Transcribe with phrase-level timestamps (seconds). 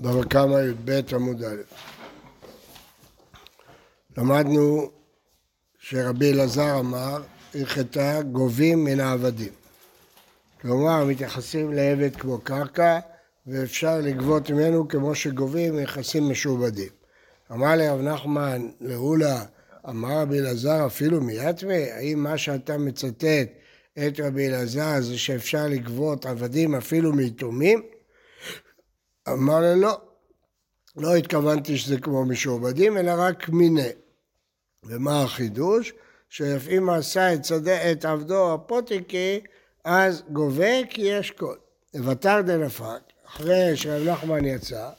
[0.00, 1.62] בבא קמא י"ב עמוד א'.
[4.16, 4.90] למדנו
[5.78, 7.22] שרבי אלעזר אמר,
[7.54, 9.52] הלכתה גובים מן העבדים.
[10.60, 12.98] כלומר, מתייחסים לעבד כמו קרקע,
[13.46, 16.88] ואפשר לגבות ממנו כמו שגובים נכסים משועבדים.
[17.52, 19.44] אמר לרב נחמן לאולה,
[19.88, 21.96] אמר רבי אלעזר אפילו מיתווה?
[21.96, 23.48] האם מה שאתה מצטט
[23.98, 27.82] את רבי אלעזר זה שאפשר לגבות עבדים אפילו מיתומים?
[29.32, 30.00] אמר לו, לא,
[30.96, 33.88] לא התכוונתי שזה כמו משועבדים, אלא רק מיני.
[34.84, 35.92] ומה החידוש?
[36.28, 39.40] שאם עשה את, שדה, את עבדו הפוטיקי,
[39.84, 41.56] אז גובה כי יש קול.
[41.94, 44.90] ותר דנפק, אחרי שרב נחמן יצא,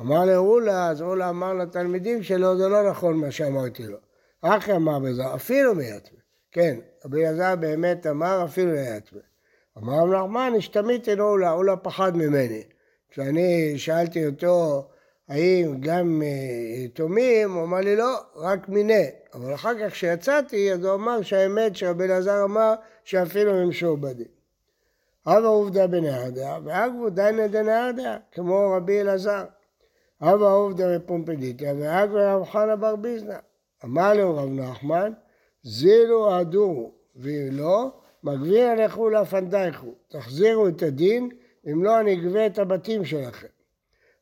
[0.00, 3.98] אמר לאולה, אז אולה אמר לתלמידים שלו, זה לא נכון מה שאמרתי לו.
[4.42, 6.20] אחי אמר בזה, אפילו מיתווה.
[6.52, 9.20] כן, רבי אלעזר באמת אמר אפילו מיתווה.
[9.78, 12.62] אמר רב נחמן, השתמיתי לאולה, אולה פחד ממני.
[13.10, 14.84] כשאני שאלתי אותו
[15.28, 19.06] האם גם אה, יתומים, הוא אמר לי לא, רק מיני.
[19.34, 24.26] אבל אחר כך כשיצאתי, אז הוא אמר שהאמת שרבי אלעזר אמר שאפילו הם משועבדים.
[25.26, 29.44] הווה עובדא בנהדא, ואגבו דינא דנהדא, כמו רבי אלעזר.
[30.20, 33.36] הווה עובדא בפומפדיתא, ואגבו רב חנא בר ביזנא.
[33.84, 35.12] אמר לו רב נחמן,
[35.62, 37.90] זילו הדורו, ואם לא,
[38.24, 41.28] מגביר לכו לפנדייכו, תחזירו את הדין
[41.72, 43.46] אם לא אני אגבה את הבתים שלכם.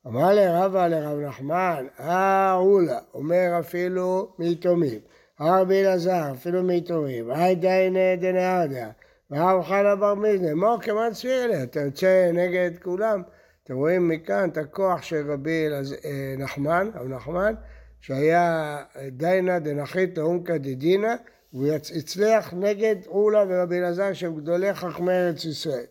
[0.07, 5.01] אמר לרבא לרב נחמן, אה אולה, אומר אפילו מיתומים,
[5.41, 8.91] רבי אלעזר, אפילו מיתומים, היי דיינה דנהרדיה,
[9.31, 13.23] והרב חנה בר מזנה, מו כמעט סבירלה, אתה יוצא נגד כולם.
[13.65, 17.55] אתם רואים מכאן את הכוח של רבי אה, נחמן, רב נחמן,
[18.01, 18.79] שהיה
[19.11, 21.15] דיינה דנחית לאונקא דדינא,
[21.53, 25.85] והוא הצליח נגד אולה ורבי אלעזר שהם גדולי חכמי ארץ ישראל.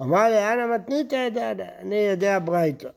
[0.00, 2.88] אמר לי, אנא מתנית ידעדה, אני יודע ברייתא.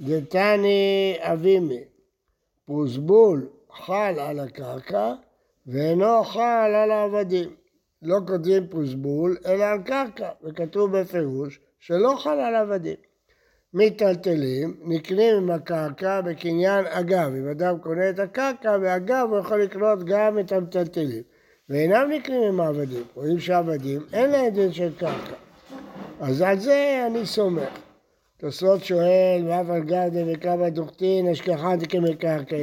[0.00, 1.84] דתני אבימי,
[2.66, 5.14] פרוסבול חל על הקרקע
[5.66, 7.50] ואינו חל על העבדים.
[8.02, 12.96] לא כותבים פרוסבול, אלא על קרקע, וכתוב בפירוש שלא חל על עבדים.
[13.74, 17.34] מיטלטלים נקנים עם הקרקע בקניין אגב.
[17.34, 21.22] אם אדם קונה את הקרקע, ואגב הוא יכול לקנות גם את המטלטלים.
[21.68, 23.02] ואינם נקנים עם העבדים.
[23.14, 25.47] רואים שעבדים אין להם דין של קרקע.
[26.20, 27.68] אז על זה אני סומך.
[28.36, 32.56] תוספות שואל, ואף על גרדה וכמה דוכתין, השכחת כמקרקע,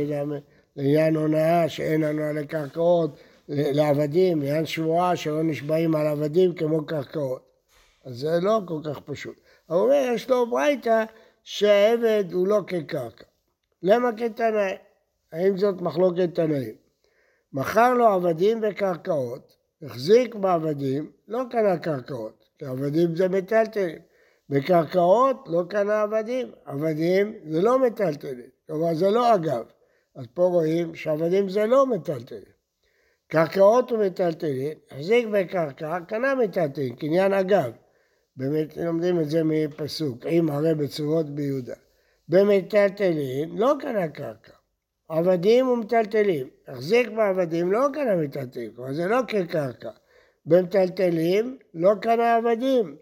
[0.76, 7.42] לעניין הונאה שאין הנאה לקרקעות, לעבדים, לעניין שבועה שלא נשבעים על עבדים כמו קרקעות.
[8.06, 9.36] אז זה לא כל כך פשוט.
[9.66, 11.04] הוא אומר, יש לו ברייתא
[11.44, 13.26] שהעבד הוא לא כקרקע.
[13.84, 14.76] למה כתנאי?
[15.32, 16.76] האם זאת מחלוקת תנאים?
[17.54, 22.45] מכר לו עבדים וקרקעות, החזיק בעבדים, לא קנה קרקעות.
[22.62, 24.00] עבדים זה מטלטלים.
[24.50, 29.66] בקרקעות לא קנה עבדים, עבדים זה לא מטלטלים, כלומר זה לא אגב.
[30.16, 32.56] אז פה רואים שעבדים זה לא מטלטלים.
[33.28, 37.72] קרקעות ומטלטלים, החזיק בקרקע, קנה מטלטלים, קניין אגב.
[38.38, 41.76] באמת לומדים את זה מפסוק, אם הרי בצורות ביהודה.
[42.30, 44.54] במטלטלים לא קנה קרקע,
[45.10, 46.50] עבדים ומטלטלים.
[46.68, 49.90] החזיק בעבדים לא קנה מטלטלים, כלומר זה לא כקרקע.
[50.46, 52.96] במטלטלים לא קנה עבדים.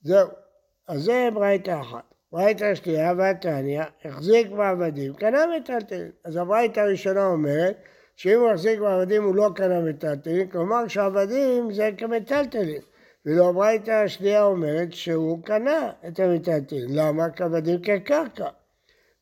[0.00, 0.28] זהו.
[0.88, 2.14] אז זה ברייתא אחת.
[2.32, 6.10] ברייתא שנייה והתניא, החזיק בעבדים, קנה מטלטלים.
[6.24, 7.76] אז הברייתא הראשונה אומרת
[8.16, 12.80] שאם הוא החזיק בעבדים הוא לא קנה מטלטלים, כלומר שעבדים זה כמטלטלים.
[13.26, 16.88] ואילו הברייתא השנייה אומרת שהוא קנה את המטלטלים.
[16.88, 17.30] למה?
[17.30, 18.48] כי עבדים כקרקע.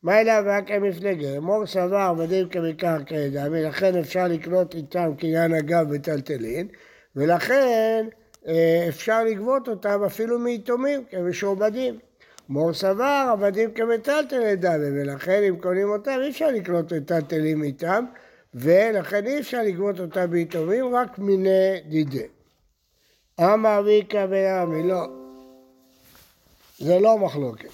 [0.03, 1.39] מה אלה רק כמפלגה?
[1.39, 6.67] מור סבר עבדים כמקרקע ידם, ולכן אפשר לקנות איתם קניין אגב מטלטלין.
[7.15, 8.07] ולכן
[8.47, 11.99] אה, אפשר לגבות אותם אפילו מיתומים כמשועבדים.
[12.49, 18.05] מור סבר עבדים כמטלטלי דמה, ולכן אם קונים אותם אי אפשר לקנות מטלטלים איתם,
[18.53, 22.27] ולכן אי אפשר לגבות אותם ביתומים, רק מיני דידי.
[23.41, 25.07] אמר ויקרא וירמי, לא.
[26.77, 27.69] זה לא מחלוקת.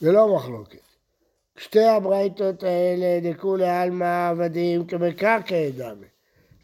[0.00, 0.89] זה לא מחלוקת.
[1.60, 6.06] שתי הברייתות האלה דכולי עלמא עבדים כמקרקעי דמי.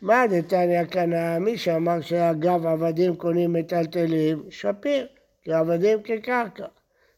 [0.03, 1.39] מה דתניא קנה?
[1.39, 5.07] מי שאמר שאגב עבדים קונים מטלטלים, שפיר,
[5.43, 6.67] כי עבדים כקרקע.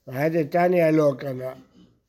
[0.06, 1.52] והיה דתניא לא קנה.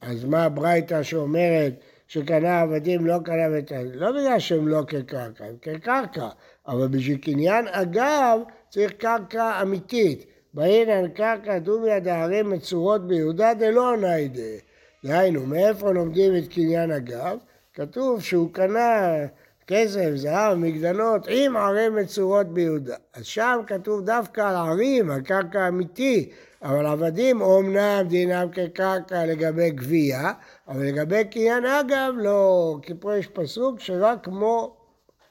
[0.01, 1.73] אז מה הברייתא שאומרת
[2.07, 3.93] שקנה עבדים לא קנה מטלטלים?
[3.93, 6.29] לא בגלל שהם לא כקרקע, הם כקרקע,
[6.67, 8.39] אבל בשביל קניין אגב
[8.69, 10.25] צריך קרקע אמיתית.
[10.53, 14.68] באינן קרקע דומיה דהרים מצורות ביהודה דלא ניידה.
[15.05, 17.37] דהיינו, מאיפה לומדים את קניין הגב?
[17.73, 19.15] כתוב שהוא קנה
[19.67, 22.95] כסף, זהב, מגדלות, עם ערי מצורות ביהודה.
[23.13, 26.29] אז שם כתוב דווקא על ערים, על קרקע אמיתי,
[26.61, 30.33] אבל עבדים אומנם דינם כקרקע לגבי גבייה,
[30.67, 34.77] אבל לגבי קניין אגב לא, כי פה יש פסוק שרק כמו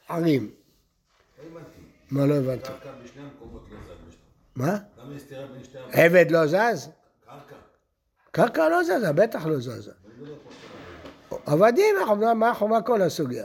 [0.09, 0.51] ערים.
[2.11, 2.69] מה לא הבנתי?
[4.57, 4.77] מה?
[5.17, 6.89] יש סתירה בין שתי עבד לא זז?
[8.39, 8.69] קרקע.
[8.69, 9.93] לא זזה, בטח לא זזה.
[11.47, 11.95] עבדים,
[12.35, 13.45] מה החומה כל הסוגיה?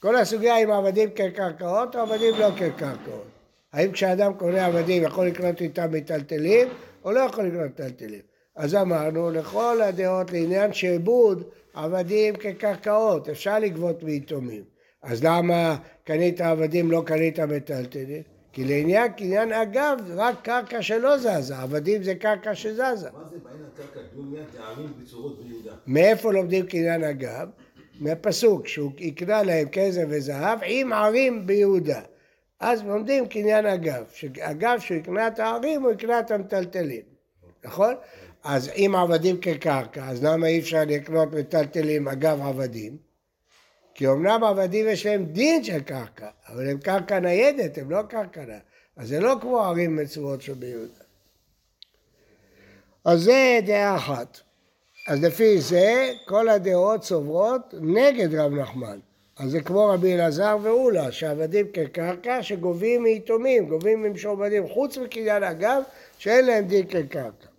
[0.00, 3.26] כל הסוגיה אם עבדים כקרקעות או עבדים לא כקרקעות.
[3.72, 6.68] האם כשאדם קונה עבדים יכול לקנות איתם מיטלטלים
[7.04, 8.20] או לא יכול לקנות מיטלטלים?
[8.56, 11.44] אז אמרנו, לכל הדעות לעניין שעבוד
[11.74, 14.64] עבדים כקרקעות, אפשר לגבות מיתומים.
[15.02, 18.22] אז למה קנית עבדים לא קנית מיטלטלים?
[18.52, 22.82] כי לעניין קניין אגב, רק קרקע שלא זזה, עבדים זה קרקע שזזה.
[23.12, 25.72] מה זה בעין הקרקע דומיה תארים בצורות ביהודה?
[25.86, 27.48] מאיפה לומדים קניין אגב?
[28.00, 32.00] מהפסוק, שהוא יקנה להם כסף וזהב עם ערים ביהודה.
[32.60, 37.02] אז לומדים קניין אגב, שאגב שהוא יקנה את הערים הוא יקנה את המטלטלים,
[37.64, 37.94] נכון?
[38.44, 43.11] אז אם עבדים כקרקע, אז למה אי אפשר לקנות מטלטלים אגב עבדים?
[44.02, 48.44] כי אמנם עבדים יש להם דין של קרקע, אבל הם קרקע ניידת, הם לא קרקע
[48.44, 48.62] ניידת.
[48.96, 51.04] אז זה לא כמו ערים מצוות שביהודה.
[53.04, 54.40] אז זה דעה אחת.
[55.08, 58.98] אז לפי זה כל הדעות סוברות נגד רב נחמן.
[59.36, 65.82] אז זה כמו רבי אלעזר ואולה, שעבדים כקרקע שגובים מיתומים, גובים ממשועבדים, חוץ מקניין אגב,
[66.18, 67.51] שאין להם דין כקרקע.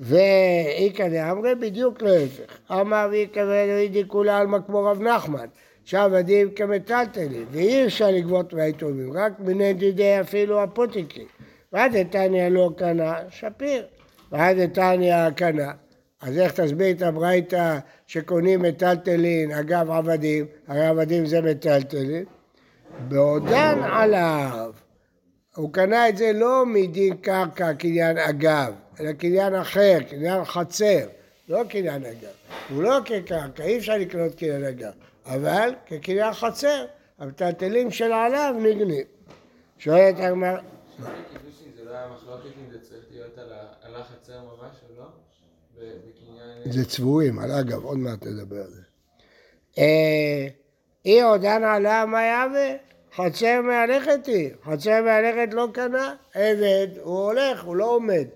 [0.00, 2.58] ואיכא דאמרי בדיוק להפך.
[2.70, 5.46] אמר ואיכא ואלוהידי כולה עלמא כמו רב נחמן,
[5.84, 11.24] שעבדים כמטלטלים, ואי אפשר לגבות מהיתומים, רק מיני דידי אפילו הפוטיקי.
[11.72, 13.86] ועד איתניא לא קנה, שפיר.
[14.32, 15.72] ועד איתניא קנה.
[16.22, 22.24] אז איך תסביר את הברייתא שקונים מטלטלין אגב עבדים, הרי עבדים זה מטלטלין?
[23.08, 24.72] בעודן עליו.
[25.56, 31.06] הוא קנה את זה לא מדין קרקע קניין אגב, אלא קניין אחר, קניין חצר,
[31.48, 32.30] לא קניין אגב.
[32.70, 34.92] הוא לא כקרקע, אי אפשר לקנות קניין אגב,
[35.26, 36.84] אבל כקניין חצר,
[37.18, 39.06] המטלטלים של עליו נגנים.
[39.78, 40.58] שואלת הגמרא...
[46.72, 48.82] זה צבועים, על אגב, עוד מעט נדבר על זה.
[49.78, 50.46] אה,
[51.04, 52.74] אי עודן עלה מה יהווה?
[53.16, 58.26] חצר מהלכת היא, חצר מהלכת לא קנה, עבד, הוא הולך, הוא לא עומד,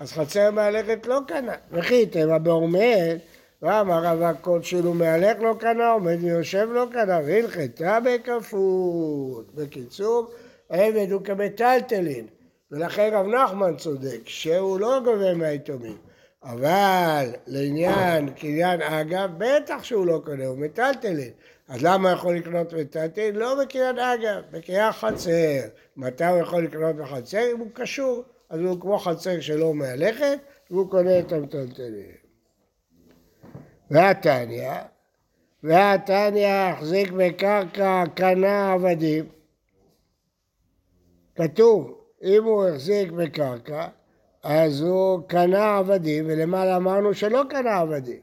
[0.00, 3.18] אז חצר מהלכת לא קנה, וכי תמה בעומד,
[3.62, 9.54] ואמר רב כלשהו מהלך לא קנה, עומד ויושב לא קנה, והלכתה בכפות.
[9.54, 10.30] בקיצור,
[10.68, 12.26] עבד הוא כמטלטלין,
[12.70, 15.96] ולכן רב נחמן צודק, שהוא לא גובה מהיתומים.
[16.42, 21.30] אבל לעניין קניין אגב, בטח שהוא לא קונה, הוא מטלטלין.
[21.68, 23.36] אז למה יכול לקנות מטלטלין?
[23.36, 25.60] לא בקניין אגב, בקניין חצר.
[25.96, 27.52] מתי הוא יכול לקנות בחצר?
[27.52, 30.38] אם הוא קשור, אז הוא כמו חצר שלא מהלכת,
[30.70, 32.12] והוא קונה את המטלטלין.
[33.90, 34.72] והתניא,
[35.62, 39.28] והתניא החזיק בקרקע, קנה עבדים.
[41.36, 43.88] כתוב, אם הוא החזיק בקרקע,
[44.42, 48.20] אז הוא קנה עבדים, ולמעלה אמרנו שלא קנה עבדים.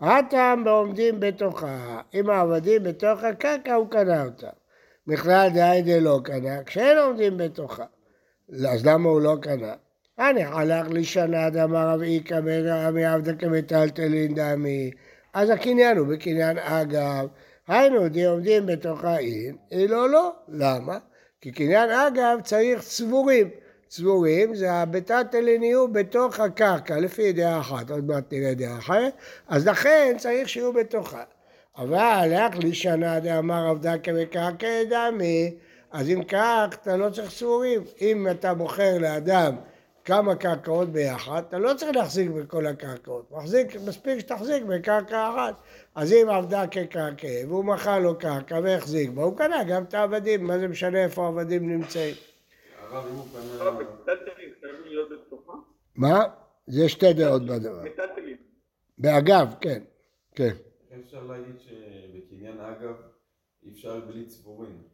[0.00, 4.46] הטעם בעומדים בתוכה, אם העבדים בתוך הקרקע הוא קנה אותם.
[5.06, 7.84] בכלל דהי דלא קנה, כשאין עומדים בתוכה.
[8.52, 9.74] אז למה הוא לא קנה?
[10.18, 14.90] אני הלך לי שנה דאמר רב איכא בן רבי עבדא כמטלטלין דמי.
[15.32, 17.26] אז הקניין הוא בקניין אגב.
[17.68, 20.32] היינו די עומדים בתוך העין, אילו לא.
[20.48, 20.98] למה?
[21.40, 23.50] כי קניין אגב צריך צבורים.
[23.88, 25.26] צבורים זה הביתת
[25.62, 29.12] יהיו בתוך הקרקע, לפי דעה אחת, עוד מעט נראה דעה אחרת,
[29.48, 31.22] אז לכן צריך שיהיו בתוכה.
[31.78, 35.54] אבל לך לי שנה דאמר עבדה כמקרקע דמי,
[35.94, 37.82] אז אם כך אתה לא צריך צבורים.
[38.00, 39.56] אם אתה מוכר לאדם
[40.04, 43.30] כמה קרקעות ביחד, אתה לא צריך להחזיק בכל הקרקעות.
[43.30, 45.54] מחזיק, מספיק שתחזיק בקרקע אחת.
[45.94, 50.44] אז אם עבדה כקרקע והוא מכר לו קרקע והחזיק בה, הוא קנה גם את העבדים,
[50.44, 52.14] מה זה משנה איפה העבדים נמצאים?
[52.80, 53.70] הרב, אם הוא קנה...
[55.96, 56.24] מה?
[56.68, 57.82] יש שתי דעות בדבר.
[58.98, 59.82] באגב, כן,
[60.34, 60.54] כן.
[61.00, 62.94] אפשר להגיד שבקניין אגב
[63.64, 64.93] אי אפשר בלי צבורים.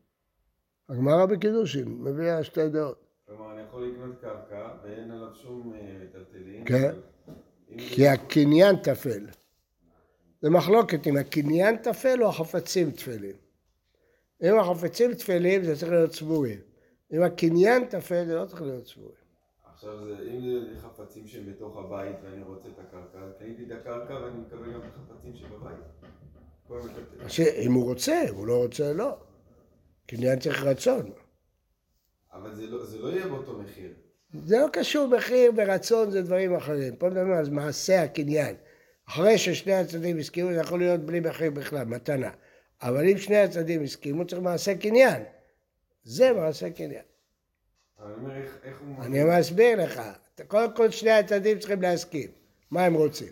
[0.91, 3.07] הגמרא בקידושין מביאה שתי דעות.
[3.27, 6.65] כלומר, אני יכול לקנות קרקע ואין עליו שום מטלטלים.
[6.65, 6.95] כן,
[7.79, 9.27] כי הקניין טפל.
[10.43, 13.37] זה מחלוקת אם הקניין טפל או החפצים טפלים.
[14.43, 16.61] אם החפצים טפלים זה צריך להיות צבורים.
[17.13, 19.15] אם הקניין טפל זה לא צריך להיות צבועים.
[19.73, 24.15] עכשיו זה, אם זה חפצים שהם בתוך הבית ואני רוצה את הקרקע, קניתי את הקרקע
[24.15, 25.77] ואני מקבל גם את החפצים שבבית.
[27.67, 29.17] אם הוא רוצה, אם הוא לא רוצה, לא.
[30.11, 31.11] קניין צריך רצון.
[32.33, 33.93] אבל זה לא- זה לא יהיה באותו מחיר.
[34.45, 36.97] זה לא קשור מחיר ורצון, זה דברים אחרים.
[36.97, 38.55] פה מדברים על מעשה הקניין.
[39.09, 42.31] אחרי ששני הצדדים הסכימו, זה יכול להיות בלי מחיר בכלל, מתנה.
[42.83, 45.23] אבל אם שני הצדדים הסכימו, צריך מעשה קניין.
[46.05, 47.03] זה מעשה קניין.
[49.01, 50.03] אני מסביר לך.
[50.49, 52.31] קודם כל שני הצדדים צריכים להסכים.
[52.71, 53.29] מה הם רוצים?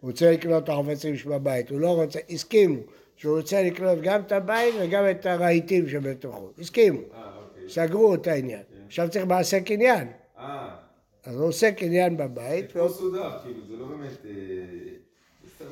[0.00, 2.80] הוא רוצה לקנות את החפצים שבבית, הוא לא רוצה, הסכימו
[3.18, 6.50] שהוא רוצה לקנות גם את הבית וגם את הרהיטים שבתוכו.
[6.58, 7.68] הסכימו, אה, אוקיי.
[7.70, 8.62] סגרו את העניין.
[8.86, 10.08] עכשיו צריך מעשה קניין.
[10.38, 10.68] אה,
[11.24, 14.26] אז הוא עושה קניין בבית, זה והוא פה סודר, כאילו, זה לא באמת...
[14.26, 14.32] אה,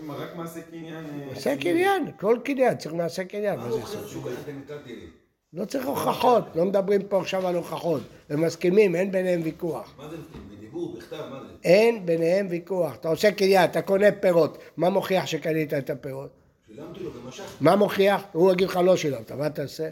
[0.08, 1.04] רק מעשה קניין...
[1.04, 3.58] אה, עושה קניין, כל קניין צריך מעשה קניין.
[3.58, 3.70] מה?
[3.70, 5.10] חושב שהוא קנה את המיטלטלים?
[5.52, 8.02] לא צריך הוכחות, לא מדברים פה עכשיו על הוכחות.
[8.30, 9.94] הם מסכימים, אין ביניהם ויכוח.
[9.98, 10.40] מה זה מסכים?
[10.56, 11.54] בדיבור, בכתב, מה זה?
[11.64, 12.94] אין ביניהם ויכוח.
[12.94, 16.45] אתה עושה קניין, אתה קונה פירות, מה מוכיח שקנית את הפירות?
[16.66, 17.50] שילמתי לו ומשכתי.
[17.60, 18.22] מה מוכיח?
[18.32, 19.88] הוא יגיד לך לא שילמת, מה תעשה?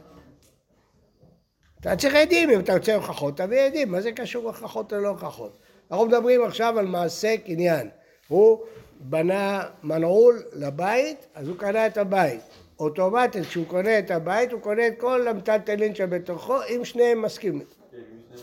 [1.80, 5.58] אתה צריך עדים, אם אתה רוצה הוכחות, תביא עדים, מה זה קשור הוכחות ללא הוכחות?
[5.90, 7.88] אנחנו מדברים עכשיו על מעשה קניין.
[8.28, 8.60] הוא
[9.00, 12.40] בנה מנעול לבית, אז הוא קנה את הבית.
[12.78, 17.66] אוטומטית, כשהוא קונה את הבית, הוא קונה את כל המטלטלין שבתוכו, אם שניהם מסכימים.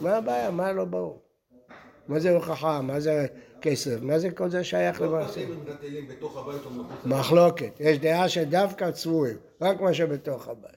[0.02, 0.52] מה הבעיה?
[0.52, 1.20] מה לא ברור?
[2.08, 2.82] מה זה הוכחה?
[2.82, 3.28] מה זה
[3.62, 4.02] כסף?
[4.02, 5.42] מה זה כל זה שייך לא למעשה?
[7.06, 7.72] מחלוקת.
[7.80, 10.72] יש דעה שדווקא צבועים, רק מה שבתוך הבית.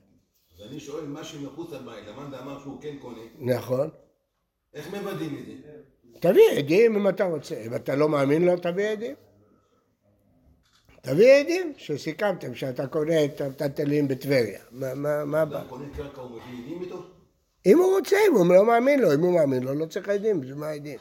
[0.55, 3.91] אז אני שואל מה שמחוץ לבית, למאן דאמר שהוא כן קונה, נכון.
[4.75, 5.71] איך מוודאים את זה?
[6.21, 7.63] תביא עדים אם אתה רוצה.
[7.67, 9.15] אם אתה לא מאמין לו, תביא עדים.
[11.01, 14.61] תביא עדים שסיכמתם שאתה קונה את המטלטלים בטבריה.
[14.71, 15.65] מה, מה, מה הבעיה?
[15.65, 17.03] קונה קרקע הוא מביא עדים איתו?
[17.67, 20.41] אם הוא רוצה, אם הוא לא מאמין לו, אם הוא מאמין לו, לא צריך עדים,
[20.41, 20.99] בשביל מה עדים?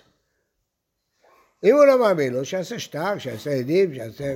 [1.64, 4.36] אם הוא לא מאמין לו, שיעשה שטר, שיעשה עדים, שיעשה...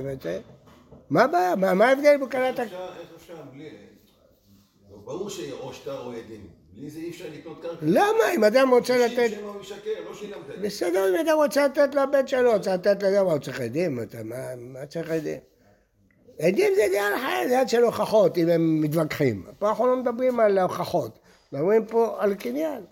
[1.10, 1.56] מה הבעיה?
[1.56, 2.72] מה ההבדל אם הוא קנה את איך
[3.16, 3.70] אפשר בלי...
[4.90, 6.46] לא, ברור שאו שטר או עדים.
[6.74, 7.76] בלי זה אי אפשר לקנות קרקע.
[7.82, 8.32] למה?
[8.36, 9.30] אם אדם רוצה לתת...
[9.42, 9.60] לא.
[10.62, 13.98] בסדר, אם אדם רוצה לתת לבן שלו, רוצה לתת לזה, מה הוא צריך עדים?
[14.24, 15.38] מה- צריך עדים?
[16.40, 19.46] עדים זה עניין אחר, זה עניין של הוכחות, אם הם מתווכחים.
[19.58, 21.18] פה אנחנו לא מדברים על הוכחות,
[21.52, 22.82] מדברים פה על קניין.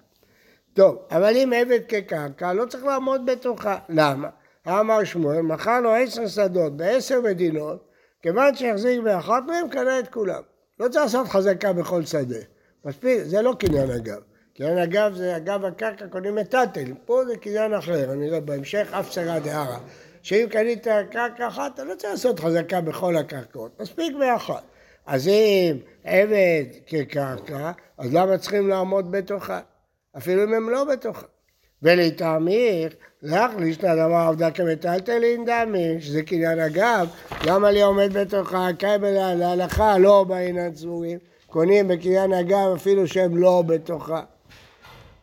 [0.77, 3.79] טוב, אבל אם עבד כקרקע, לא צריך לעמוד בתוכה.
[3.89, 4.29] למה?
[4.69, 7.89] אמר שמואל, מכר לו עשר שדות בעשר מדינות,
[8.23, 10.43] כיוון שהחזיק באחת מהם, קנה את כולם.
[10.81, 12.39] לא צריך לעשות חזקה בכל שדה.
[12.85, 14.21] מספיק, זה לא קניין אגב.
[14.57, 19.13] קניין אגב זה אגב הקרקע קונים מטלטל, פה זה קניין אחר, אני רואה בהמשך אף
[19.13, 19.79] שרה דהרה.
[20.23, 24.63] שאם קנית קרקע אחת, אתה לא צריך לעשות חזקה בכל הקרקעות, מספיק באחת.
[25.07, 29.61] אז אם עבד כקרקע, אז למה צריכים לעמוד בתוכה?
[30.17, 31.27] אפילו אם הם לא בתוכה.
[31.83, 37.09] ולטעמיך, לך לישנא דבר עבדה כמטלטלין דמי, שזה קניין אגב,
[37.47, 43.63] למה לי עומד בתוכה, קיימלה להלכה, לא בעינן צבורים, קונים בקניין אגב אפילו שהם לא
[43.67, 44.23] בתוכה.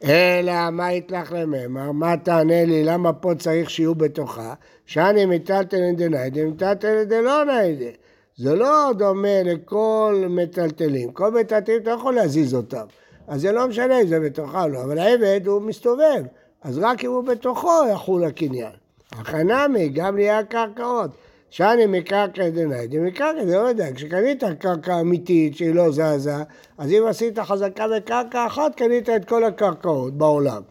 [0.03, 4.53] אלא מה יתלך לממר, מה תענה לי, למה פה צריך שיהיו בתוכה?
[4.85, 7.91] שאני מטלטלין דניידי, מטלטלין דלא ניידי.
[8.37, 12.85] זה לא דומה לכל מטלטלים, כל מטלטלים אתה לא יכול להזיז אותם.
[13.27, 16.23] אז זה לא משנה אם זה בתוכה או לא, אבל העבד הוא מסתובב,
[16.61, 18.71] אז רק אם הוא בתוכו יחול הקניין.
[19.11, 21.11] החנמי, גם נהיה הקרקעות.
[21.49, 26.35] שאני מקרקע דניידי, מקרקע, זה לא יודע, כשקנית קרקע אמיתית שהיא לא זזה,
[26.77, 30.61] אז אם עשית חזקה בקרקע אחת, קנית את כל הקרקעות בעולם.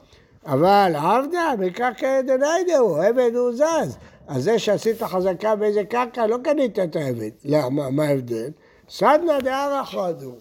[0.46, 3.96] אבל עבדה, מקרקע דניידי הוא, עבד הוא זז.
[4.28, 7.30] אז זה שעשית חזקה באיזה קרקע, לא קנית את העבד.
[7.44, 7.90] למה?
[7.90, 8.50] מה ההבדל?
[8.88, 10.34] סדנא דהרא חדו.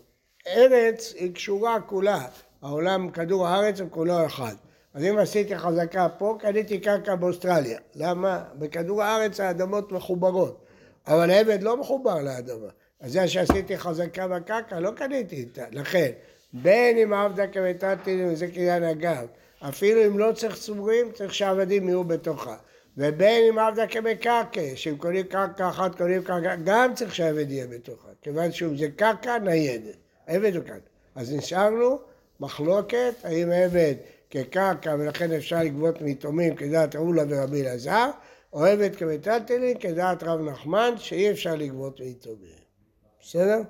[0.48, 2.26] ארץ היא קשורה כולה.
[2.62, 4.56] העולם, כדור הארץ הוא כולו אחד.
[4.94, 7.80] אז אם עשיתי חזקה פה, קניתי קרקע באוסטרליה.
[7.96, 8.44] למה?
[8.56, 10.66] בכדור הארץ האדמות מחוברות.
[11.08, 12.68] אבל העבד לא מחובר לאדמה.
[13.00, 15.64] אז זה שעשיתי חזקה בקרקע, לא קניתי איתה.
[15.72, 16.12] לכן,
[16.54, 19.28] בין אם עבדה כמטלטלין וזה קניין אגב,
[19.60, 22.56] אפילו אם לא צריך צורים, צריך שהעבדים יהיו בתוכה.
[22.98, 28.08] ובין אם עבדה כמקרקע, שאם קונים קרקע אחת, קונים קרקע, גם צריך שהעבד יהיה בתוכה.
[28.22, 29.96] כיוון שזה קרקע ניידת.
[30.32, 30.80] עבד הוא כאן.
[31.16, 32.00] אז נשארנו
[32.40, 33.96] מחלוקת, האם עבד
[34.30, 38.10] כקרקע ולכן אפשר לגבות מיתומים כדעת רולה ורבי אלעזר,
[38.54, 42.62] או עבד כמטלטלין כדעת רב נחמן שאי אפשר לגבות מיתומים.
[43.22, 43.62] בסדר?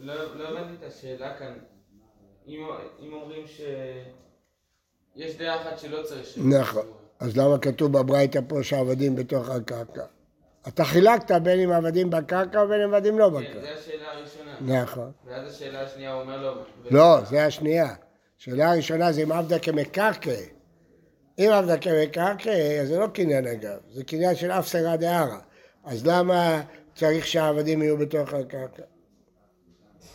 [0.00, 1.58] לא לא הבנתי את השאלה כאן.
[2.48, 3.60] אם אומרים ש...
[5.16, 6.38] יש דעה אחת שלא צריך.
[6.38, 6.86] נכון.
[7.18, 10.04] אז למה כתוב בברייתא פה שהעבדים בתוך הקרקע?
[10.68, 13.60] אתה חילקת בין אם עבדים בקרקע ובין אם עבדים לא כן, בקרקע.
[13.60, 14.82] זו השאלה הראשונה.
[14.82, 15.10] נכון.
[15.26, 16.62] ואז השאלה השנייה, הוא אומר לו...
[16.90, 17.94] לא, זה השנייה.
[18.40, 20.30] השאלה הראשונה זה אם עבדה כמקרקע.
[21.38, 22.50] אם עבדה כמקרקע,
[22.82, 25.40] אז זה לא קניין אגב, זה קניין של אף סרה דהרה.
[25.84, 26.62] אז למה
[26.94, 28.82] צריך שהעבדים יהיו בתוך הקרקע?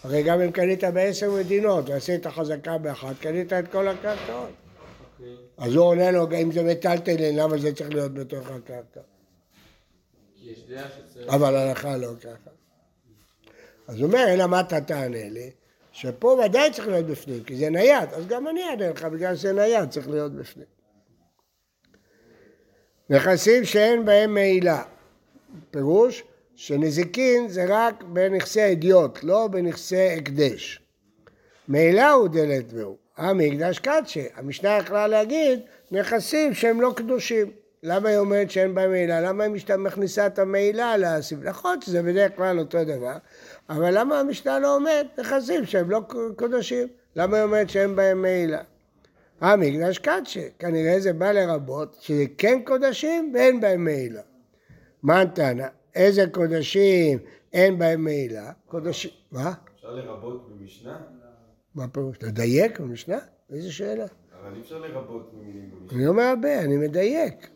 [0.03, 4.49] הרי גם אם קנית בעשר מדינות ועשית חזקה באחת, קנית את כל הקרקעות.
[5.19, 5.35] אוקיי.
[5.57, 8.99] אז הוא עונה לו, אם זה מטלטלין, למה זה צריך להיות בתוך הקרקע?
[10.34, 10.34] כי יש דעה שצריך...
[11.27, 12.49] אבל הלכה לא ככה.
[13.87, 15.51] אז הוא אומר, אלא מה אתה תענה לי?
[15.91, 19.53] שפה ודאי צריך להיות בפנים, כי זה נייד, אז גם אני אענה לך, בגלל שזה
[19.53, 20.65] נייד צריך להיות בפנים.
[23.09, 24.83] נכסים שאין בהם מעילה,
[25.71, 26.23] פירוש
[26.55, 30.81] שנזיקין זה רק בנכסי אדיוט, לא בנכסי הקדש.
[31.67, 35.59] מעילה הוא דלת והוא, המקדש קדשה, המשנה יכלה להגיד
[35.91, 37.51] נכסים שהם לא קדושים.
[37.87, 39.21] למה היא אומרת שאין בהם מעילה?
[39.21, 41.43] למה היא משת- מכניסה את המעילה לסיב?
[41.43, 43.15] נכון שזה בדרך כלל אותו דבר,
[43.69, 46.01] אבל למה המשנה לא אומרת נכסים שהם לא
[46.37, 46.87] קדושים?
[47.15, 48.61] למה היא אומרת שאין בהם מעילה?
[49.41, 54.21] המקדש קדשה, כנראה זה בא לרבות שזה כן קודשים ואין בהם מעילה.
[55.03, 55.67] מה נתנה?
[55.95, 57.19] איזה קודשים
[57.53, 58.51] אין בהם מעילה?
[58.67, 59.53] קודשים, מה?
[59.75, 60.97] אפשר לרבות במשנה?
[61.75, 62.17] מה פירוש?
[62.23, 63.17] לדייק במשנה?
[63.53, 64.05] איזה שאלה?
[64.41, 65.97] אבל אי אפשר לרבות במילים במשנה.
[65.97, 67.47] אני לא מרבה, אני מדייק.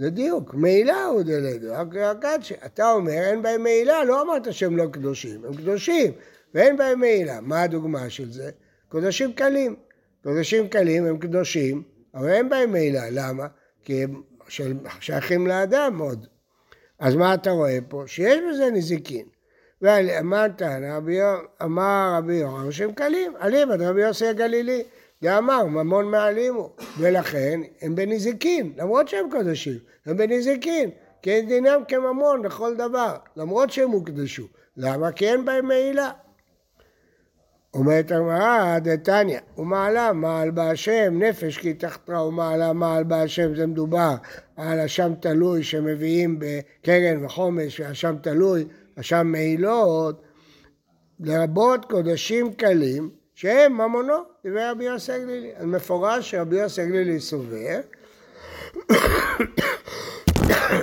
[0.00, 0.54] זה דיוק.
[0.54, 2.54] מעילה הוא דלדו, הקדשה.
[2.66, 6.12] אתה אומר, אין בהם מעילה, לא אמרת שהם לא קדושים, הם קדושים,
[6.54, 7.40] ואין בהם מעילה.
[7.40, 8.50] מה הדוגמה של זה?
[8.88, 9.76] קודשים קלים.
[10.22, 11.82] קודשים קלים הם קדושים,
[12.14, 13.10] אבל אין בהם מעילה.
[13.10, 13.46] למה?
[13.84, 14.22] כי הם
[15.00, 16.26] שייכים לאדם עוד.
[16.98, 18.04] אז מה אתה רואה פה?
[18.06, 19.26] שיש בזה נזיקין.
[19.82, 24.82] רבי יו- אמר רבי יוחנן שהם קלים, אליבא רבי יוסי הגלילי.
[25.22, 30.90] דאמר ממון מעלימו, ולכן הם בנזיקין, למרות שהם קדושים, הם בנזיקין,
[31.22, 34.46] כי אין דינם כממון לכל דבר, למרות שהם הוקדשו.
[34.76, 35.12] למה?
[35.12, 36.10] כי אין בהם מעילה.
[37.74, 44.14] אומרת הגמרא, דתניא, ומעלה מעל בהשם, נפש כי תחתרה ומעלה מעל בהשם, זה מדובר
[44.56, 48.64] על אשם תלוי שמביאים בקרן וחומש ואשם תלוי,
[49.00, 50.22] אשם מעילות,
[51.20, 53.10] לרבות קודשים קלים,
[53.40, 55.50] שהם ממונו, דיבר רבי יוסי הגלילי.
[55.56, 57.80] אז מפורש שרבי יוסי הגלילי סובר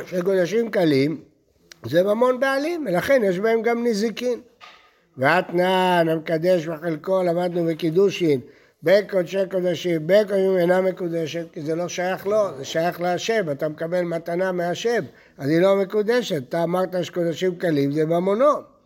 [0.06, 1.22] שקודשים קלים
[1.86, 4.40] זה ממון בעלים, ולכן יש בהם גם נזיקין.
[5.18, 8.40] ואתנן המקדש בחלקו, למדנו בקידושין,
[8.82, 13.52] בין קודשי קודשים, בין קודשים אינה מקודשת, כי זה לא שייך לו, זה שייך להשם,
[13.52, 15.04] אתה מקבל מתנה מהשם,
[15.38, 18.77] אז היא לא מקודשת, אתה אמרת שקודשים קלים זה ממונו.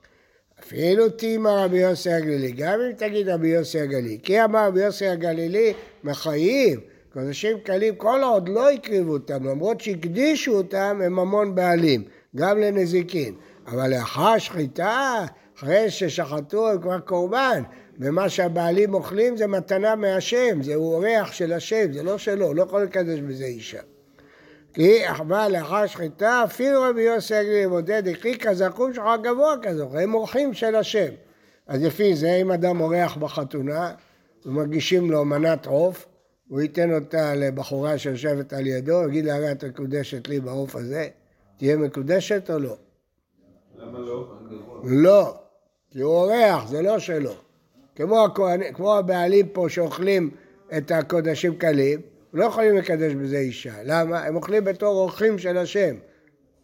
[0.63, 5.07] אפילו תימא רבי יוסי הגלילי, גם אם תגיד רבי יוסי הגלילי, כי אמר רבי יוסי
[5.07, 6.79] הגלילי, מחיים,
[7.13, 12.03] קודשים קלים, כל עוד לא הקריבו אותם, למרות שהקדישו אותם, הם ממון בעלים,
[12.35, 13.33] גם לנזיקין.
[13.67, 15.25] אבל לאחר שחיטה,
[15.57, 17.63] אחרי ששחטו הם כבר קורבן,
[17.99, 22.83] ומה שהבעלים אוכלים זה מתנה מהשם, זה אורח של השם, זה לא שלו, לא יכול
[22.83, 23.79] לקדש בזה אישה.
[24.73, 30.13] כי אבל לאחר שחיטה, אפילו רבי יוסי הגלילי מודד, הכי כזכור שחר גבוה כזוכר, הם
[30.13, 31.09] אורחים של השם.
[31.67, 33.93] אז לפי זה, אם אדם אורח בחתונה,
[34.45, 36.07] ומגישים לו מנת עוף,
[36.47, 41.07] הוא ייתן אותה לבחורה שיושבת על ידו, יגיד לה, הרי את מקודשת לי בעוף הזה,
[41.57, 42.75] תהיה מקודשת או לא?
[43.77, 44.33] למה לא?
[44.83, 45.35] לא,
[45.91, 47.33] כי הוא אורח, זה לא שלו.
[47.95, 50.29] כמו, הכהנים, כמו הבעלים פה שאוכלים
[50.77, 52.01] את הקודשים קלים,
[52.33, 53.73] לא יכולים לקדש בזה אישה.
[53.83, 54.23] למה?
[54.23, 55.95] הם אוכלים בתור אורחים של השם.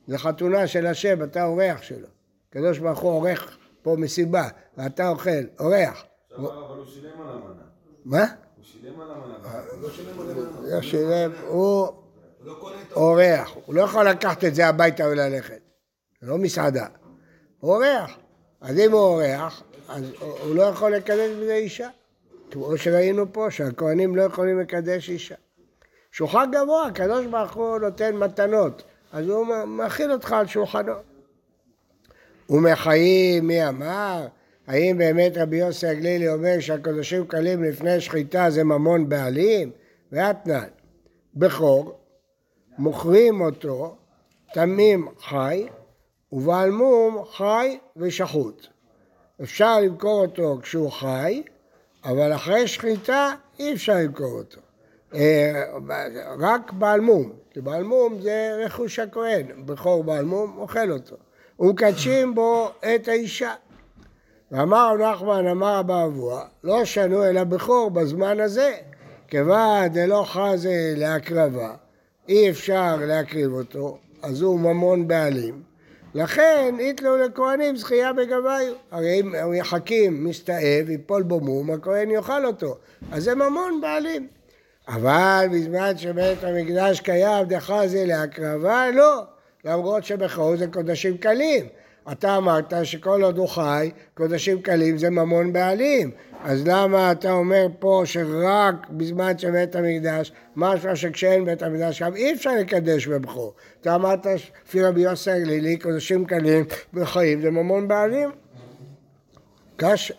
[0.08, 2.08] זה חתונה של השם, אתה אורח שלו.
[2.50, 6.06] הקדוש ברוך הוא עורך פה מסיבה, ואתה אוכל, אורח.
[6.36, 6.46] אבל
[6.78, 7.64] הוא שילם על המנה.
[8.06, 8.26] מה?
[8.56, 9.62] הוא שילם על המנה.
[9.72, 10.76] הוא לא שילם על המנה.
[10.76, 11.88] לא שילם, הוא.
[12.96, 13.56] אורח.
[13.66, 15.60] הוא לא יכול לקחת את זה הביתה וללכת.
[16.22, 16.88] זה לא מסעדה.
[17.60, 18.18] הוא אורח.
[18.62, 21.90] אז אם הוא אורח, אז הוא לא יכול לקדש בזה אישה.
[22.52, 25.36] כמו שראינו פה, שהכהנים לא יכולים לקדש אישה.
[26.18, 30.94] שולחן גבוה, הקדוש ברוך הוא נותן מתנות, אז הוא מאכיל אותך על שולחנו.
[32.50, 34.28] ומחיים, מי אמר?
[34.68, 39.72] האם באמת רבי יוסי הגלילי אומר שהקדושים קלים לפני שחיטה זה ממון בעלים?
[40.12, 40.68] ואתנן,
[41.36, 42.00] בכור,
[42.78, 43.96] מוכרים אותו
[44.54, 45.68] תמים חי,
[46.32, 48.68] ובעל מום חי ושחוט.
[49.44, 51.44] אפשר למכור אותו כשהוא חי,
[52.04, 54.67] אבל אחרי שחיטה אי אפשר למכור אותו.
[55.14, 55.64] אה,
[56.40, 61.16] רק בעל מום, כי בעל מום זה רכוש הכהן, בכור בעל מום אוכל אותו.
[61.60, 63.54] ומקדשים בו את האישה.
[64.52, 68.74] ואמר נחמן, אמר אבא אבוה, לא שנו אלא בכור בזמן הזה,
[69.28, 71.76] כיוון דלא חזה להקרבה,
[72.30, 75.62] אי אפשר להקריב אותו, אז הוא ממון בעלים.
[76.14, 78.74] לכן יתלו לכהנים זכייה בגביו.
[78.92, 82.78] הרי אם הוא יחכים, מסתאב, ייפול בו מום, הכהן יאכל אותו.
[83.12, 84.28] אז זה ממון בעלים.
[84.88, 89.24] אבל בזמן שבית המקדש קיים דחה זה להקרבה, לא.
[89.66, 91.66] למרות שבכור זה קודשים קלים.
[92.12, 96.12] אתה אמרת שכל עוד הוא חי, קודשים קלים זה ממון בעלים.
[96.44, 102.34] אז למה אתה אומר פה שרק בזמן שבית המקדש, משהו שכשאין בית המקדש גם אי
[102.34, 103.54] אפשר לקדש בבכור.
[103.82, 104.26] אתה אמרת
[104.66, 108.30] לפי רבי יוסי הגלילי, קודשים קלים בחיים זה ממון בעלים.
[109.76, 110.14] קשה.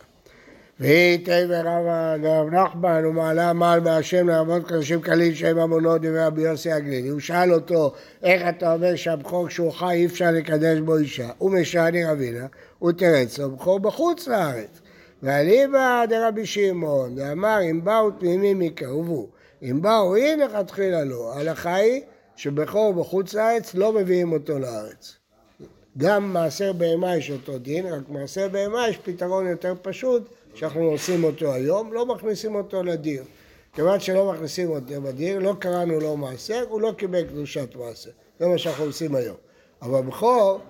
[0.80, 6.72] והיא תבר רב נחמן ומעלה מעל בהשם לרבות קדושים קלים שהם ממונות דברי רבי יוסי
[6.72, 7.08] הגלילי.
[7.08, 11.30] הוא שאל אותו, איך אתה אומר שהבכור כשהוא חי אי אפשר לקדש בו אישה?
[11.38, 12.46] הוא משעני רבינה,
[12.78, 14.80] הוא תרץ לו בכור בחוץ לארץ.
[15.22, 19.28] ואליבא דרבי שמעון, ואמר אם באו תמימים יקרבו,
[19.62, 21.32] אם באו אי לכתחילה לא.
[21.32, 22.02] ההלכה היא
[22.36, 25.16] שבכור בחוץ לארץ לא מביאים אותו לארץ.
[25.98, 31.24] גם מעשר בהמה יש אותו דין, רק מעשר בהמה יש פתרון יותר פשוט שאנחנו עושים
[31.24, 33.24] אותו היום, לא מכניסים אותו לדיר.
[33.72, 38.10] כיוון שלא מכניסים אותו לדיר, לא קראנו לו מעשר, הוא לא קיבל קדושת מעשר.
[38.40, 39.36] זה מה שאנחנו עושים היום.
[39.82, 40.60] אבל בכור,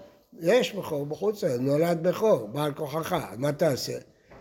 [0.40, 3.98] יש בכור בחוץ נולד בכור, בעל כוחך, מה תעשה?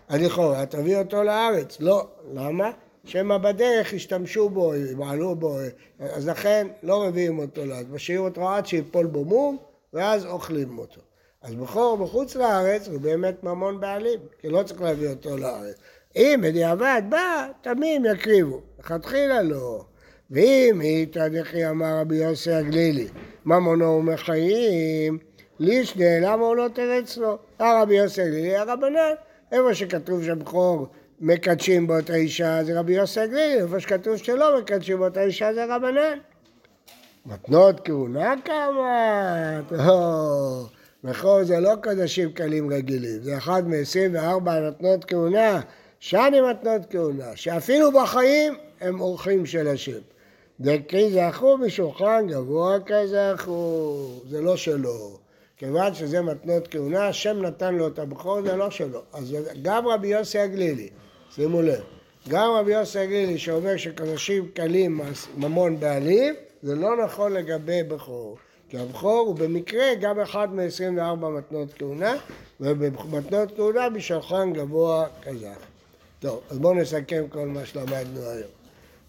[0.08, 1.78] אז לכאורה תביא אותו לארץ.
[1.80, 2.72] לא, למה?
[3.06, 5.58] שמא בדרך ישתמשו בו, ימעלו בו,
[6.00, 9.58] אז לכן לא מביאים אותו לארץ, משאירים אותו עד שיפול בו מום,
[9.94, 11.02] ואז אוכלים אותו.
[11.42, 15.76] אז בכור בחוץ לארץ הוא באמת ממון בעלים, כי לא צריך להביא אותו לארץ.
[16.16, 19.86] אם בדיעבד בא, תמים יקריבו, לכתחילה לא.
[20.32, 23.08] ואם איתא דכי אמר רבי יוסי הגלילי,
[23.46, 25.18] ממונו ומחיים,
[25.60, 27.38] לישנה, למה הוא לא תרץ לו?
[27.60, 29.14] הרבי יוסי הגלילי, הרבנן,
[29.52, 30.88] איפה שכתוב שבכור
[31.20, 36.18] מקדשים באותה אישה זה רבי יוסי הגלילי, איפה שכתוב שלא מקדשים באותה אישה זה רבנן.
[37.26, 39.62] מתנות כהונה כמה?
[39.70, 40.70] טוב.
[41.04, 45.62] בכור זה לא קדשים קלים רגילים, זה אחד מ-24 מתנות כהונה,
[46.00, 50.00] שני מתנות כהונה, שאפילו בחיים הם אורחים של השם.
[50.60, 53.98] דקי זכו בשולחן גבוה כזכו,
[54.30, 55.18] זה לא שלו.
[55.58, 59.02] כיוון שזה מתנות כהונה, השם נתן לו את הבכור, זה לא שלו.
[59.14, 60.90] אז גם רבי יוסי הגלילי,
[61.32, 61.82] שימו לב,
[62.30, 65.02] גם רבי יוסי הגלילי שאומר שקדשים קלים
[65.38, 68.38] ממון בעלים, זה לא נכון לגבי בכור.
[68.70, 72.16] כי הבכור הוא במקרה גם אחד מ-24 מתנות כהונה,
[72.60, 75.50] ובמתנות כהונה בשולחן גבוה כזה.
[76.20, 78.50] טוב, אז בואו נסכם כל מה שלמדנו היום.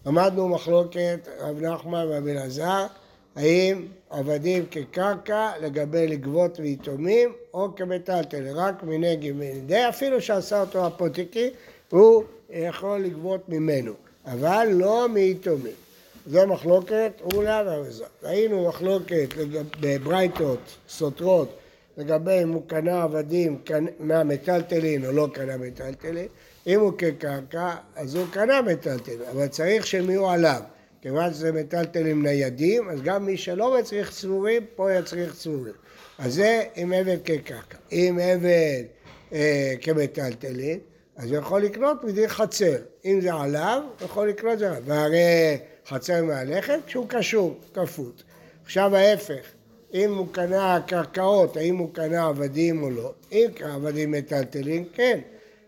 [0.05, 2.85] למדנו מחלוקת רב נחמן ורבי אלעזר,
[3.35, 11.49] האם עבדים כקרקע לגבי לגבות ויתומים או כמטלטל, רק מנגד מנדי, אפילו שעשה אותו הפותיקי,
[11.89, 13.93] הוא יכול לגבות ממנו,
[14.25, 15.88] אבל לא מיתומים.
[16.27, 18.05] זו מחלוקת אולה והרזה.
[18.23, 19.27] ראינו מחלוקת
[19.79, 21.57] בברייתות סותרות
[21.97, 23.61] לגבי אם הוא קנה עבדים
[23.99, 26.27] מהמטלטלין או לא קנה מטלטלין.
[26.67, 30.61] אם הוא כקרקע, אז הוא קנה מטלטלין, אבל צריך שהם יהיו עליו.
[31.01, 35.73] כיוון שזה מטלטלים ניידים, אז גם מי שלא מצריך צבורים, פה יצריך צבורים.
[36.17, 37.77] אז זה עם עבד כקרקע.
[37.91, 38.83] אם עבד
[39.33, 40.79] אה, כמטלטלין,
[41.17, 42.75] אז הוא יכול לקנות מדין חצר.
[43.05, 44.81] אם זה עליו, הוא יכול לקנות זה עליו.
[44.85, 45.57] והרי
[45.89, 48.23] חצר מהלכת כשהוא קשור, כפות.
[48.65, 49.43] עכשיו ההפך,
[49.93, 53.13] אם הוא קנה קרקעות, האם הוא קנה עבדים או לא?
[53.31, 55.19] אם עבדים מטלטלים, כן.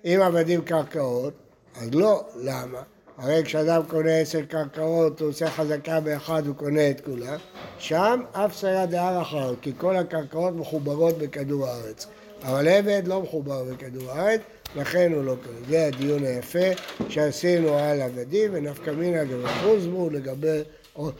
[0.05, 1.33] אם עבדים קרקעות,
[1.75, 2.23] אז לא.
[2.35, 2.81] למה?
[3.17, 7.37] הרי כשאדם קונה עשר קרקעות, הוא עושה חזקה באחד, הוא קונה את כולם.
[7.79, 12.07] שם אף סייע דהר אחר, כי כל הקרקעות מחוברות בכדור הארץ.
[12.43, 14.41] אבל עבד לא מחובר בכדור הארץ,
[14.75, 15.57] לכן הוא לא קונה.
[15.69, 20.61] זה הדיון היפה שעשינו על עבדים, ונפקא מינא גבחוזמו לגבי
[20.93, 21.13] עוד,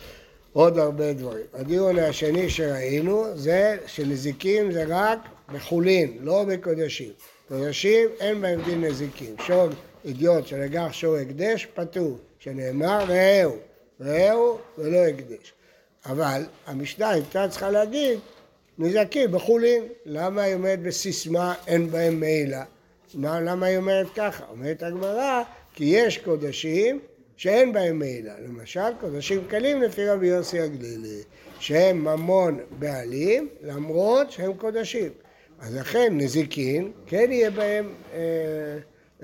[0.54, 1.46] עוד הרבה דברים.
[1.54, 5.20] הדיון השני שראינו זה שנזיקים זה רק
[5.54, 7.12] בחולין, לא בקודשים.
[7.48, 9.36] קודשים אין בהם דין נזיקים.
[9.48, 9.68] שור
[10.06, 13.56] אידיוט שלגח שור הקדש פטור, שנאמר ראהו,
[14.00, 15.54] ראהו ולא הקדש.
[16.06, 18.20] אבל המשנה הייתה צריכה להגיד
[18.78, 19.84] נזקים בחולין.
[20.06, 22.64] למה היא אומרת בסיסמה אין בהם מעילה?
[23.20, 24.44] למה היא אומרת ככה?
[24.50, 25.44] אומרת הגמרא,
[25.74, 27.00] כי יש קודשים
[27.36, 28.34] שאין בהם מעילה.
[28.48, 31.22] למשל, קודשים קלים לפי רבי יוסי הגלילי,
[31.60, 35.12] שהם ממון בעלים, למרות שהם קודשים.
[35.60, 38.20] אז לכן נזיקין, כן יהיה בהם, אה,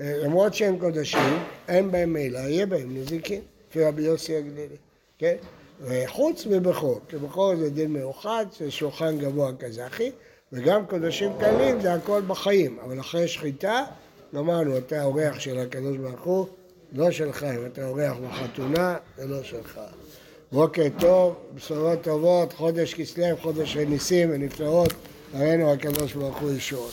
[0.00, 4.76] אה, למרות שהם קודשים, אין בהם מעילה, יהיה בהם נזיקין, לפי רבי יוסי הגלילי,
[5.18, 5.36] כן?
[5.80, 10.10] וחוץ מבכור, כי בכור זה דין מאוחד, זה שולחן גבוה קזחי,
[10.52, 13.84] וגם קודשים קלים זה הכל בחיים, אבל אחרי שחיטה,
[14.36, 16.46] אמרנו, אתה אורח של הקדוש ברוך הוא,
[16.92, 19.80] לא שלך, אם אתה אורח בחתונה, זה לא שלך.
[20.52, 24.92] בוקר טוב, בשורות טובות, חודש כסלו, חודש ניסים ונפלאות,
[25.34, 26.92] הראינו הקדוש ברוך הוא ישועות.